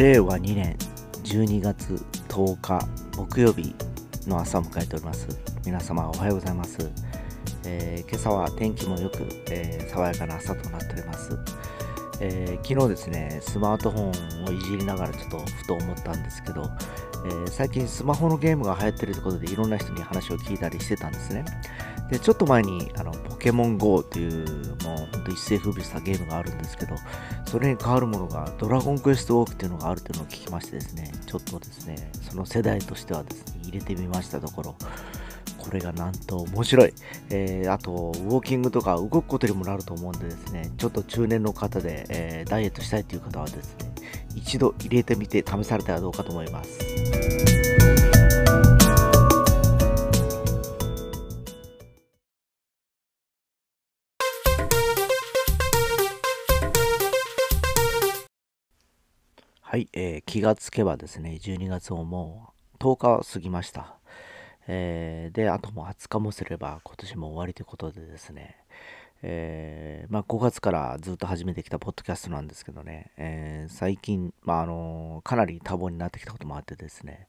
[0.00, 0.74] 令和2年
[1.24, 3.74] 12月10日木曜日
[4.26, 5.28] の朝を迎えております。
[5.66, 6.90] 皆様おはようございます、
[7.66, 9.18] えー、今朝は天気も良く、
[9.50, 11.38] えー、爽やかな朝となっております、
[12.18, 16.70] えー、昨日ですねスマートフォンをいじりながらちょっとふと思ったんですけど、
[17.46, 21.44] え最近スマホのゲームが流行ってるということでいろんな人に話を聞いたりしてたんですね。
[22.10, 24.44] でちょっと前にあのポケモン GO という
[24.84, 26.96] もう本当一世風靡したゲームがあるんですけど
[27.46, 34.76] それに代わるものがドラゴンクエストウォークというのがあるというのを聞きましてですねちょっとですねその世代としてはですね入れてみましたところ
[35.56, 36.94] これがなんと面白い、
[37.28, 43.92] えー、あとウォーキングとか動くことにもなると思うんでですねちょっと中年の方で、えー、ダイエットしたいという方はですね
[44.34, 47.59] 一度入れてみて試されたらどうかと思います。
[59.70, 63.94] はい、えー、気がつけばですね、12月ももう10日過ぎました。
[64.66, 68.56] えー、で、あともう20日もすれば今年も終わりということでですね、
[69.22, 77.28] えー、まあ、5月からずっと始めてきたポッドキャストなんですけどね、えー、最近、まあ、あのかなり多忙になってきたこともあってですね、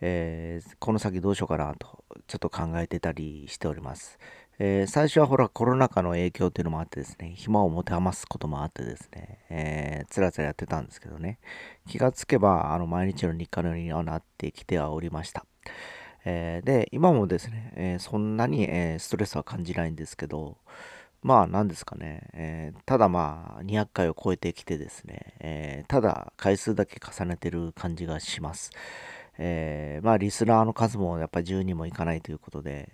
[0.00, 4.18] えこの先どうしようかなとちょっと考えてたりしております。
[4.64, 11.40] えー、最初はほらコロナ禍の影響っていうのもあってですね、暇を持て余すこともあってですね、えー、つらつらやってたんですけどね、
[11.88, 15.46] 気がつけばあの毎日の日課のようにはなってきてはおりました。
[16.24, 20.58] えー、で、今もですね、え、そんなに、え、ストレスは感じないんですけど、
[21.22, 28.70] まあ何ですかね、えー、ただまあ200回を超えてきてですね、えー、ただ回数だけ重ねてる感じがします。
[29.38, 32.92] えー、まあリスナーの数もやっぱり10人もいかないということで、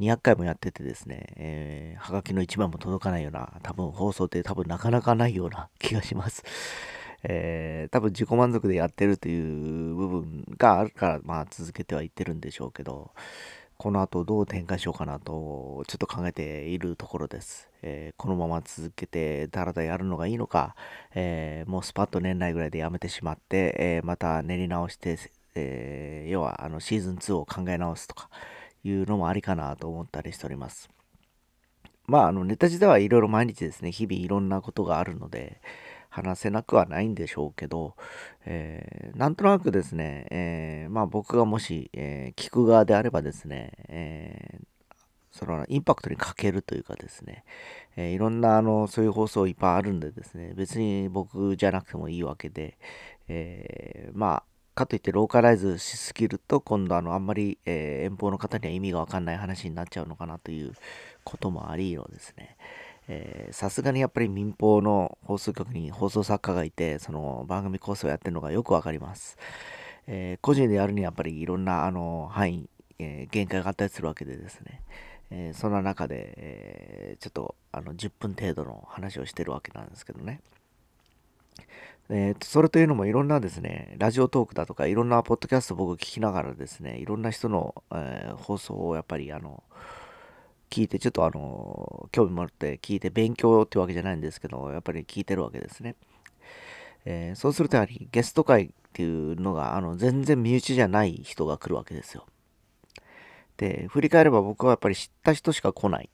[0.00, 6.42] 200回もやっててですね、えー、はがきの1番も届かないような、多分放送って多分なかなかないような気がします。
[7.22, 13.10] えー、多分自己満足でやってるという部分があるから、まあ続けてはいってるんでしょうけど、
[13.76, 17.68] この後どう展開しようかなと、ちょっと考えているところです。
[17.82, 20.74] えー、このまま続けてだらだらやるのがいいのか、
[21.14, 25.18] えー、もうスパッと年内ぐらいでやめてしまって、えまた練り直して、
[25.54, 28.30] え要はあのシーズン2を考え直すとか、
[28.84, 30.90] いうのもありかなと思ったりしております。
[32.06, 35.60] まあ、あのネタ自体はいろいろ毎日ですね、日々いろんなことがあるので、
[36.10, 37.94] 話せなくはないんでしょうけど、
[38.44, 44.58] えー、なんとなくですね、えー、まあ僕がもし、えー、聞く側であればですね、え
[45.30, 47.44] そのインパクトに欠けるというかですね、
[47.96, 52.76] えいろんなあのそういう放送いっぱいあるんでですね、別に僕じゃなくてもいいわけで、
[53.28, 60.72] えまあかといってローカライズしすぎると今度あのあんまり、えー、遠方の方には意味がわかんない話になっちゃうのかなという
[61.24, 62.56] こともありのですね。
[63.50, 69.36] さすがにやっぱり民放の放送局に放送作家がいてその番組構成をやってるのがよくわかります、
[70.06, 72.68] えー、個人でやるにはやっぱりいろんなあの範囲、
[73.00, 74.82] えー、限界があったりするわけでですね。
[75.32, 80.40] えー、そんな中で、えー、ちょっとあの10分程度の話をしてるわけなんですけどね。
[82.08, 89.62] えー、それというのもいろんなですね、ラジオトークだとかいろんなポッドキャスト僕聞きながらですね、いろんな人の、えー、放送をやっぱりあの、
[90.70, 95.96] 聞いて、ちょっとあの、興味持って聞いて勉強ってわけじゃないんですけど、やっぱり聞いてるわけですね。
[97.04, 102.26] えー、そうするとやはりゲスト会っていうのが、あの、全然身内じゃない人が来るわけですよ。
[103.56, 106.10] で、振り返れば僕はやっぱり知った人しか来ない。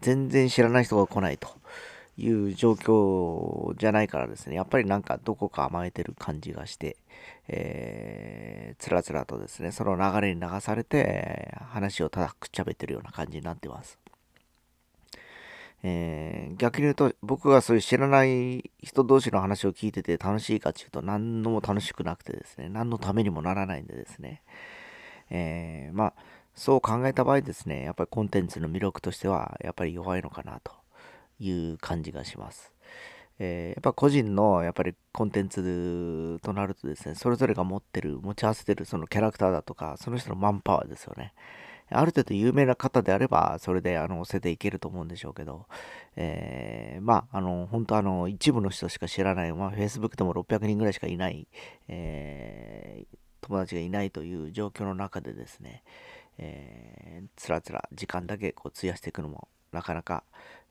[0.00, 1.48] 全然知らない人が来ないと。
[2.18, 6.96] いう状況じゃないからですね、やっぱりなんかどこか甘えてる感じがして、
[7.48, 13.98] えー、つらつらとですね、その流れに流されて、話をただくっちゃべってるような感じになってます。
[15.82, 24.42] えー、逆に言うと、僕がそういう知らない人同士の話を聞いてて楽しいかっていうと、何のも楽しくなくてですね、何のためにもならないんでですね、
[25.30, 26.14] えー、まあ、
[26.54, 30.72] そう考えた場合ですね、やっぱりコンテンツの魅力としては、やっぱり弱いのかなと。
[31.38, 32.72] いう感じがします。
[33.38, 41.34] えー、やっぱ個人のやっぱりコンテンツとなるとですね、それぞれが持ってる、持ち合わせてるそのキャラクターだとか、その人のマンパワーですよね。
[41.88, 45.66] ある程度有名な方であれば、それであの押せていけると思うんでしょうけど、
[46.16, 51.46] えー、まあ、あの、本当あの、一部の人しか知らない、まあ、Facebook でも600人ぐらいしかいない、
[51.86, 55.84] えー、友達がいないという状況の中でですね、
[56.38, 60.24] えー、つらつら時間だけこう費やしていくのもなかなか、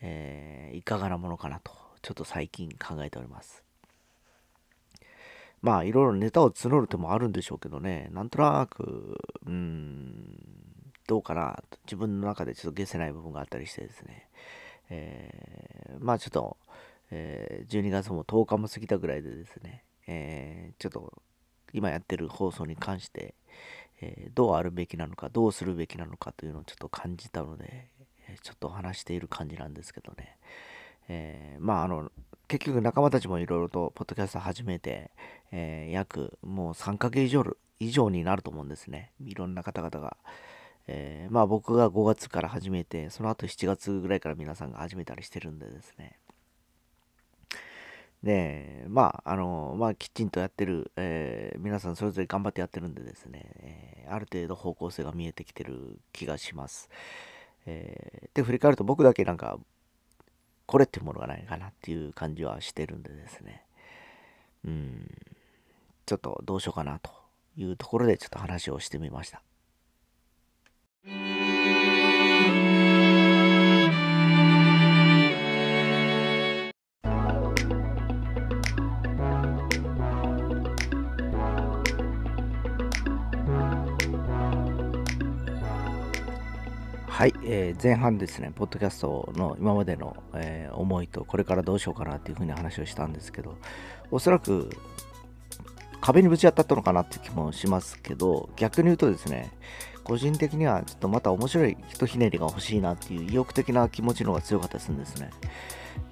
[0.00, 3.64] えー、いかがなものかなと、ちょっと最近考えております。
[5.62, 10.40] まあ、いろいろネタを募る手もあるんでしょうけどね、なんとなく、うん、
[11.06, 14.28] どうかな、自分の中でちょっと消せない部分があったりしてですね、
[14.88, 16.56] えー、まあちょっと、
[17.10, 21.22] えー、12月も10日も過ぎたぐらいでですね、えー、ちょっと
[21.72, 23.34] 今やってる放送に関して、
[24.00, 27.88] えー、どうあるべきなのか、どうするべきなのかというのをちょっと感じたので、
[28.42, 30.36] ちょっと話している感じなんですけどね。
[31.08, 32.10] えー、まああの、
[32.48, 35.10] 結局仲間たちもいろいろとポッドキャスト始めて、
[35.52, 37.44] えー、約もう3ヶ月以上
[37.78, 39.12] 以上になると思うんですね。
[39.24, 40.16] いろんな方々が。
[40.86, 46.18] えー、まあ僕が5月から始めて、その後7月ぐらいから皆さんが始めたりしてるんでですね。
[48.22, 56.90] で、まあ、あの、まあ、きちんとやってる、えー、皆さんそれぞれ頑張ってやってるんでですね、えー、ある程度方向性が見えてきてる気がします。
[57.66, 59.58] えー、で、振り返ると僕だけなんか、
[60.66, 63.64] これっていうものがないかなっていう感じはしてるんでですね、
[64.64, 65.10] うん、
[66.06, 67.10] ちょっとどうしようかなと
[67.56, 69.42] いうところでちょっと話をしてみました。
[87.20, 93.58] はい、えー、前半ですね、ポッドキャストの今までの、えー、思いと、これからどうしようかなっていうふうに話をしたんですけど、
[94.10, 94.70] おそらく
[96.00, 99.52] 壁にぶち当たったのかなって気もしますけど、逆に言うとですね、
[100.02, 105.28] 個人的にはちょっとまた面白いひとひねりが欲しいなっていう意欲的な気持ちの方が強かったりするんですね。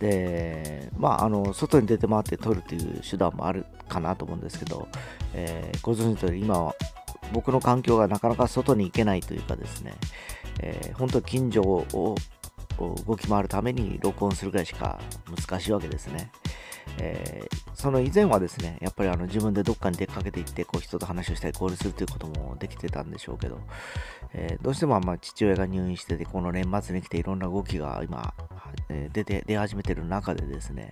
[0.00, 4.86] で、まあ、あの、外に出て回って撮るという手段もあるかなと思うんですけど、
[5.32, 6.74] えー、ご存知の通り今は
[7.32, 9.94] 僕の環境がなかなか外に行けないというかですね、
[10.60, 11.84] えー、本当近所を
[12.78, 16.30] 動き回るために録音するぐらいしか難しいわけですね。
[17.00, 23.60] えー、その以前はですね、やっぱりあの自分でどっかに出かけていって、こう人と話をしたり交流するということもできてたんでしょうけど、
[24.32, 28.34] えー、どうしてもま父親が入院してて、この年末に来ていろんな動きが今、
[28.88, 30.90] えー、出て、出始めてる中でですね、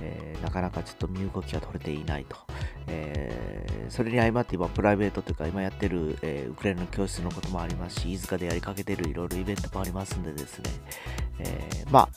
[0.00, 2.36] えなかなかちょっと身動きが取れていないと。
[2.88, 10.70] えそれに相まって今プライベートというか今やってる、えウクライナの教室のこともありますし、飯塚でやりかけてるいろいろイベントもありますんでですね、
[11.40, 12.08] えまあ、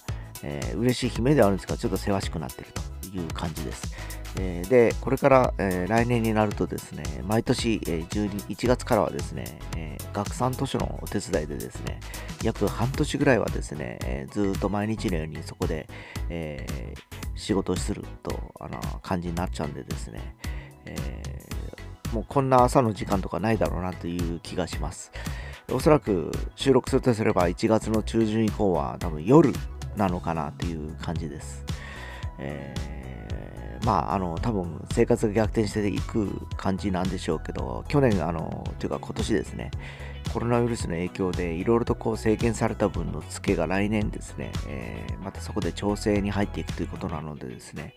[0.44, 3.00] えー、嬉しい悲鳴ではあるんですが、ちょっとせわしくなってると。
[3.16, 3.96] いう感じです。
[4.40, 12.00] えー、で、これから、え、来年になるとですね、毎年、えー、12 1月からはですね、え学産図書のお手伝いでですね、
[12.44, 15.88] 約半年ぐらいはですね、えずっと毎日のようにそこで、
[16.30, 16.66] え
[17.36, 20.36] 仕事をするとあの感じになっちゃうんでですね、
[20.98, 21.40] え
[22.14, 25.12] もうこんな朝の時間とかないだろうなという気がします。
[25.72, 29.54] おそらく収録するとすれば1月の中旬以降は多分夜
[29.96, 31.64] なのかなという感じです。
[32.40, 33.00] えー
[33.86, 39.72] まあ、あの、多分生活が逆転していく感じなんでしょうけど、去年、あの、というか今年ですね、
[40.34, 47.96] コロナウイルスの影響でいろいろとこう制限された分の付けが来年ですね、えー、またそこで調整に入っていくということなのでですね、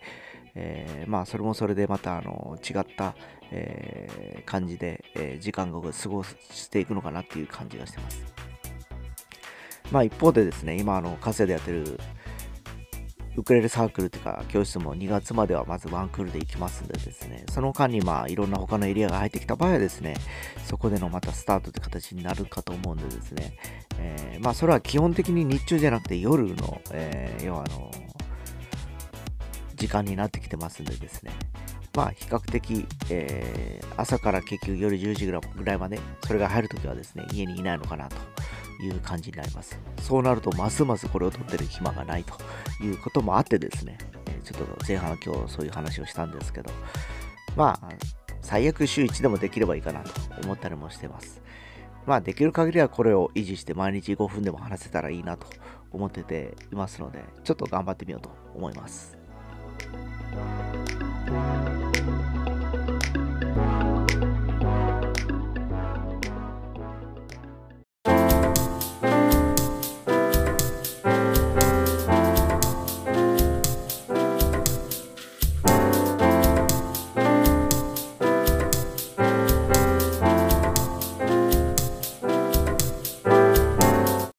[0.55, 3.15] えー、まあそれもそれでまたあの違った、
[3.51, 8.23] えー、感じで、え時間が過ごしていくのかなっていう感じがしてます。
[9.91, 11.99] まあ一方でですね、今あの、カセでやってる
[13.35, 20.15] ウクレレサークルというか教室も2月まではまずワンクールで行きますんでですね、その間にまあいろんな他のエリアが入ってきた場合はですね、
[20.65, 23.57] そこでのまたスタートという形になるかと思うんでですね、
[23.97, 27.91] えー、まあそれは基本的に日中じゃなくて夜の、えー、要はあの、
[29.83, 31.31] 時間になってきてますんでですね、
[31.93, 38.15] まあ比較的、えー、朝から結局夜10時ぐらいまで、それが入るときはですね、家にいないのかなと
[38.81, 39.77] いう感じになります。
[40.01, 42.33] そうなると、ますますこれを取ってる暇がないと
[42.81, 46.71] いうこともあってですね、えちょっと前半は今日そういう話をしたんですけど、
[47.57, 47.89] まあ、
[48.41, 50.11] 最悪週1でもできればいいかなと
[50.43, 51.41] 思ったりもしてます。
[52.05, 55.47] まあ、できる限りはこれを維持して毎日5分でも話せたらいいなと
[55.91, 59.21] 思ってていますので、ちょっと頑張ってみようと思います。
[59.91, 60.72] Thank you.